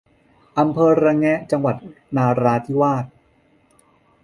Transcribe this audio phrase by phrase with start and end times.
[0.59, 1.75] อำเภอระแงะ จังหวัด
[2.15, 3.05] นราธิวาส